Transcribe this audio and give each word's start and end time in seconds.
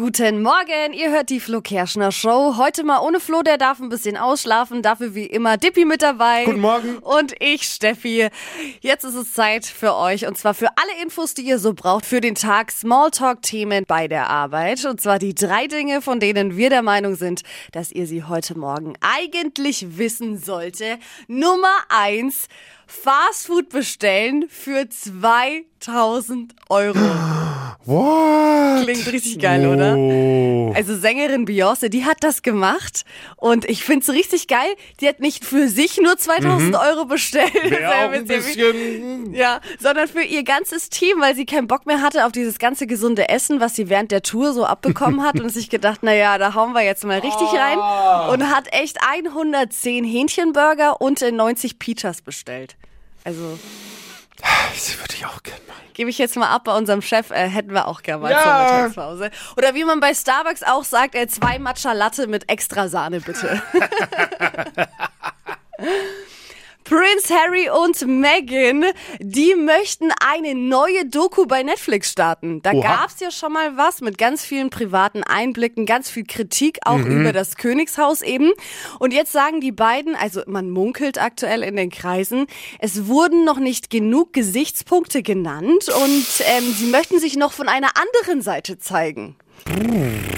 Guten 0.00 0.40
Morgen, 0.40 0.94
ihr 0.94 1.10
hört 1.10 1.28
die 1.28 1.40
Flo 1.40 1.60
Kerschner 1.60 2.10
Show. 2.10 2.54
Heute 2.56 2.84
mal 2.84 3.00
ohne 3.00 3.20
Flo, 3.20 3.42
der 3.42 3.58
darf 3.58 3.80
ein 3.80 3.90
bisschen 3.90 4.16
ausschlafen. 4.16 4.80
Dafür 4.80 5.14
wie 5.14 5.26
immer 5.26 5.58
Dippi 5.58 5.84
mit 5.84 6.00
dabei. 6.00 6.46
Guten 6.46 6.60
Morgen. 6.60 6.96
Und 7.00 7.34
ich, 7.38 7.64
Steffi. 7.64 8.30
Jetzt 8.80 9.04
ist 9.04 9.14
es 9.14 9.34
Zeit 9.34 9.66
für 9.66 9.94
euch 9.94 10.26
und 10.26 10.38
zwar 10.38 10.54
für 10.54 10.68
alle 10.68 11.02
Infos, 11.02 11.34
die 11.34 11.42
ihr 11.42 11.58
so 11.58 11.74
braucht 11.74 12.06
für 12.06 12.22
den 12.22 12.34
Tag 12.34 12.70
Smalltalk-Themen 12.70 13.84
bei 13.86 14.08
der 14.08 14.30
Arbeit. 14.30 14.86
Und 14.86 15.02
zwar 15.02 15.18
die 15.18 15.34
drei 15.34 15.66
Dinge, 15.66 16.00
von 16.00 16.18
denen 16.18 16.56
wir 16.56 16.70
der 16.70 16.80
Meinung 16.80 17.14
sind, 17.14 17.42
dass 17.72 17.92
ihr 17.92 18.06
sie 18.06 18.24
heute 18.24 18.58
Morgen 18.58 18.94
eigentlich 19.02 19.98
wissen 19.98 20.38
sollte. 20.38 20.98
Nummer 21.28 21.74
eins. 21.90 22.48
Fastfood 22.86 23.68
bestellen 23.68 24.46
für 24.48 24.88
2000 24.88 26.54
Euro. 26.70 26.98
Klingt 28.92 29.12
richtig 29.12 29.38
geil, 29.38 29.66
oder? 29.66 29.96
Oh. 29.96 30.72
Also 30.74 30.96
Sängerin 30.96 31.46
Beyoncé, 31.46 31.88
die 31.88 32.04
hat 32.04 32.18
das 32.20 32.42
gemacht 32.42 33.04
und 33.36 33.68
ich 33.68 33.84
find's 33.84 34.08
richtig 34.08 34.48
geil. 34.48 34.68
Die 35.00 35.08
hat 35.08 35.20
nicht 35.20 35.44
für 35.44 35.68
sich 35.68 35.98
nur 35.98 36.16
2000 36.16 36.76
Euro 36.76 37.04
bestellt, 37.04 37.52
ein 37.54 38.26
bisschen. 38.26 39.34
ja, 39.34 39.60
sondern 39.78 40.08
für 40.08 40.22
ihr 40.22 40.42
ganzes 40.44 40.88
Team, 40.90 41.20
weil 41.20 41.34
sie 41.34 41.46
keinen 41.46 41.66
Bock 41.66 41.86
mehr 41.86 42.02
hatte 42.02 42.26
auf 42.26 42.32
dieses 42.32 42.58
ganze 42.58 42.86
gesunde 42.86 43.28
Essen, 43.28 43.60
was 43.60 43.76
sie 43.76 43.88
während 43.88 44.10
der 44.10 44.22
Tour 44.22 44.52
so 44.52 44.64
abbekommen 44.64 45.22
hat 45.22 45.40
und 45.40 45.50
sich 45.50 45.70
gedacht, 45.70 46.00
na 46.02 46.14
ja, 46.14 46.38
da 46.38 46.54
hauen 46.54 46.72
wir 46.72 46.82
jetzt 46.82 47.04
mal 47.04 47.18
richtig 47.18 47.48
rein 47.52 47.78
und 48.30 48.50
hat 48.50 48.72
echt 48.72 48.98
110 49.02 50.04
Hähnchenburger 50.04 51.00
und 51.00 51.22
äh, 51.22 51.32
90 51.32 51.78
Pitas 51.78 52.22
bestellt. 52.22 52.76
Also 53.24 53.58
Das 54.42 54.98
würde 54.98 55.14
ich 55.14 55.26
auch 55.26 55.42
gerne 55.42 55.60
machen. 55.68 55.80
gebe 55.94 56.08
ich 56.10 56.18
jetzt 56.18 56.36
mal 56.36 56.48
ab 56.48 56.64
bei 56.64 56.74
unserem 56.76 57.02
Chef, 57.02 57.30
äh, 57.30 57.48
hätten 57.48 57.72
wir 57.74 57.86
auch 57.86 58.02
gerne 58.02 58.22
mal 58.22 58.30
Ja. 58.30 58.42
zur 58.42 58.52
Mittagspause. 58.54 59.30
Oder 59.56 59.74
wie 59.74 59.84
man 59.84 60.00
bei 60.00 60.14
Starbucks 60.14 60.62
auch 60.62 60.84
sagt, 60.84 61.14
äh, 61.14 61.26
zwei 61.28 61.58
Matcha 61.58 61.92
Latte 61.92 62.26
mit 62.26 62.48
extra 62.50 62.88
Sahne 62.88 63.20
bitte. 63.20 63.60
Prince 67.00 67.32
Harry 67.34 67.70
und 67.70 68.06
Meghan, 68.06 68.84
die 69.20 69.54
möchten 69.54 70.10
eine 70.22 70.54
neue 70.54 71.06
Doku 71.06 71.46
bei 71.46 71.62
Netflix 71.62 72.10
starten. 72.10 72.60
Da 72.60 72.72
Oha. 72.72 72.82
gab's 72.98 73.20
ja 73.20 73.30
schon 73.30 73.54
mal 73.54 73.78
was 73.78 74.02
mit 74.02 74.18
ganz 74.18 74.44
vielen 74.44 74.68
privaten 74.68 75.22
Einblicken, 75.22 75.86
ganz 75.86 76.10
viel 76.10 76.24
Kritik 76.24 76.78
auch 76.84 76.98
Mhm. 76.98 77.20
über 77.20 77.32
das 77.32 77.56
Königshaus 77.56 78.20
eben. 78.20 78.52
Und 78.98 79.14
jetzt 79.14 79.32
sagen 79.32 79.62
die 79.62 79.72
beiden, 79.72 80.14
also 80.14 80.42
man 80.46 80.68
munkelt 80.68 81.16
aktuell 81.18 81.62
in 81.62 81.76
den 81.76 81.88
Kreisen, 81.88 82.46
es 82.80 83.06
wurden 83.06 83.46
noch 83.46 83.58
nicht 83.58 83.88
genug 83.88 84.34
Gesichtspunkte 84.34 85.22
genannt 85.22 85.88
und 85.88 86.26
ähm, 86.40 86.74
sie 86.76 86.86
möchten 86.90 87.18
sich 87.18 87.34
noch 87.34 87.52
von 87.52 87.68
einer 87.70 87.92
anderen 87.96 88.42
Seite 88.42 88.78
zeigen. 88.78 89.36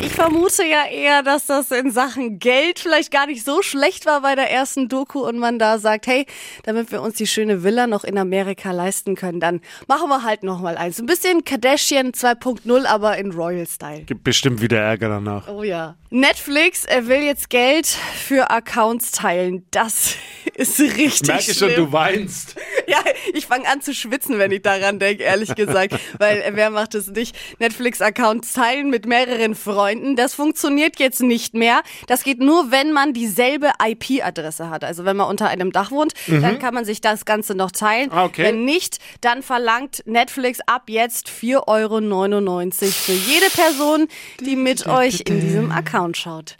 Ich 0.00 0.12
vermute 0.12 0.64
ja 0.64 0.86
eher, 0.90 1.22
dass 1.22 1.46
das 1.46 1.70
in 1.70 1.90
Sachen 1.90 2.38
Geld 2.38 2.78
vielleicht 2.78 3.10
gar 3.10 3.26
nicht 3.26 3.44
so 3.44 3.62
schlecht 3.62 4.06
war 4.06 4.22
bei 4.22 4.34
der 4.34 4.50
ersten 4.50 4.88
Doku 4.88 5.20
und 5.20 5.38
man 5.38 5.58
da 5.58 5.78
sagt, 5.78 6.06
hey, 6.06 6.26
damit 6.64 6.90
wir 6.90 7.02
uns 7.02 7.14
die 7.14 7.26
schöne 7.26 7.62
Villa 7.62 7.86
noch 7.86 8.04
in 8.04 8.18
Amerika 8.18 8.72
leisten 8.72 9.14
können, 9.14 9.40
dann 9.40 9.60
machen 9.86 10.08
wir 10.08 10.22
halt 10.22 10.42
noch 10.42 10.60
mal 10.60 10.76
eins. 10.76 10.98
Ein 10.98 11.06
bisschen 11.06 11.44
Kardashian 11.44 12.12
2.0, 12.12 12.86
aber 12.86 13.18
in 13.18 13.32
Royal 13.32 13.66
Style. 13.66 14.02
Gibt 14.02 14.24
bestimmt 14.24 14.60
wieder 14.60 14.78
Ärger 14.78 15.08
danach. 15.08 15.48
Oh 15.48 15.62
ja. 15.62 15.96
Netflix 16.10 16.84
er 16.84 17.06
will 17.06 17.22
jetzt 17.22 17.50
Geld 17.50 17.86
für 17.86 18.50
Accounts 18.50 19.12
teilen. 19.12 19.64
Das 19.70 20.16
ist 20.54 20.80
richtig 20.80 21.28
Merke 21.28 21.54
schon, 21.54 21.74
du 21.74 21.92
weinst. 21.92 22.56
Ja, 22.90 22.98
ich 23.32 23.46
fange 23.46 23.68
an 23.68 23.80
zu 23.80 23.94
schwitzen, 23.94 24.38
wenn 24.38 24.50
ich 24.50 24.62
daran 24.62 24.98
denke, 24.98 25.22
ehrlich 25.22 25.54
gesagt. 25.54 25.94
Weil 26.18 26.42
äh, 26.42 26.50
wer 26.54 26.70
macht 26.70 26.94
es 26.94 27.06
nicht? 27.08 27.36
Netflix-Accounts 27.58 28.52
teilen 28.52 28.90
mit 28.90 29.06
mehreren 29.06 29.54
Freunden. 29.54 30.16
Das 30.16 30.34
funktioniert 30.34 30.98
jetzt 30.98 31.22
nicht 31.22 31.54
mehr. 31.54 31.82
Das 32.08 32.24
geht 32.24 32.40
nur, 32.40 32.70
wenn 32.70 32.92
man 32.92 33.12
dieselbe 33.12 33.70
IP-Adresse 33.80 34.70
hat. 34.70 34.82
Also 34.82 35.04
wenn 35.04 35.16
man 35.16 35.28
unter 35.28 35.48
einem 35.48 35.70
Dach 35.72 35.90
wohnt, 35.90 36.14
dann 36.26 36.58
kann 36.58 36.74
man 36.74 36.84
sich 36.84 37.00
das 37.00 37.24
Ganze 37.24 37.54
noch 37.54 37.70
teilen. 37.70 38.08
Mhm. 38.08 38.14
Ah, 38.14 38.24
okay. 38.24 38.44
Wenn 38.44 38.64
nicht, 38.64 38.98
dann 39.20 39.42
verlangt 39.42 40.02
Netflix 40.06 40.58
ab 40.66 40.84
jetzt 40.88 41.28
4,99 41.28 41.66
Euro 41.66 42.90
für 42.90 43.12
jede 43.12 43.50
Person, 43.50 44.08
die 44.40 44.56
mit 44.56 44.86
euch 44.86 45.22
in 45.26 45.40
diesem 45.40 45.70
Account 45.70 46.16
schaut. 46.16 46.56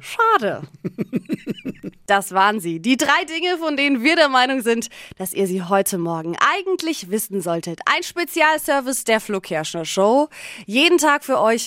Schade. 0.00 0.62
Das 2.08 2.32
waren 2.32 2.58
sie. 2.58 2.80
Die 2.80 2.96
drei 2.96 3.24
Dinge, 3.26 3.58
von 3.58 3.76
denen 3.76 4.02
wir 4.02 4.16
der 4.16 4.30
Meinung 4.30 4.62
sind, 4.62 4.88
dass 5.18 5.34
ihr 5.34 5.46
sie 5.46 5.62
heute 5.62 5.98
Morgen 5.98 6.36
eigentlich 6.54 7.10
wissen 7.10 7.42
solltet. 7.42 7.80
Ein 7.84 8.02
Spezialservice 8.02 9.04
der 9.04 9.20
Flo 9.20 9.40
Kerschner 9.40 9.84
Show. 9.84 10.30
Jeden 10.64 10.96
Tag 10.96 11.22
für 11.22 11.38
euch 11.38 11.66